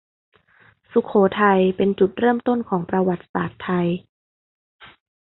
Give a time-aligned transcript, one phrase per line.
[0.91, 3.87] สุโขทัยเป็นจุดเริ่มต้นของประวัติศาสตร์ไทย